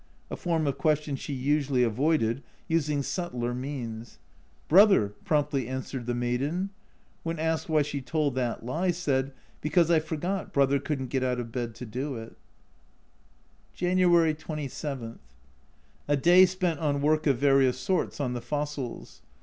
(a 0.31 0.35
form 0.35 0.65
of 0.65 0.79
question 0.79 1.15
she 1.15 1.31
usually 1.31 1.83
avoided, 1.83 2.41
using 2.67 3.03
subtler 3.03 3.53
means)." 3.53 4.17
Brother," 4.67 5.09
promptly 5.25 5.67
answered 5.67 6.07
the 6.07 6.15
maiden. 6.15 6.71
When 7.21 7.37
asked 7.37 7.69
why 7.69 7.83
she 7.83 8.01
told 8.01 8.33
that 8.33 8.65
lie, 8.65 8.89
said," 8.89 9.31
Because 9.61 9.91
I 9.91 9.99
forgot 9.99 10.53
Brother 10.53 10.79
couldn't 10.79 11.09
get 11.11 11.23
out 11.23 11.39
of 11.39 11.51
bed 11.51 11.75
to 11.75 11.85
do 11.85 12.15
it 12.15 12.33
I" 12.33 12.35
January 13.75 14.33
27. 14.33 15.19
A 16.07 16.17
day 16.17 16.47
spent 16.47 16.79
on 16.79 17.03
work 17.03 17.27
of 17.27 17.37
various 17.37 17.77
sorts 17.77 18.19
on 18.19 18.33
the 18.33 18.41
fossils. 18.41 19.21